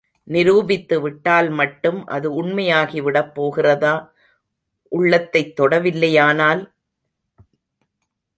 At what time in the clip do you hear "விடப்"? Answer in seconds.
3.01-3.35